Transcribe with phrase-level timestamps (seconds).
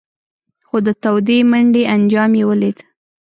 [0.67, 2.77] خو د تودې منډۍ انجام یې ولید.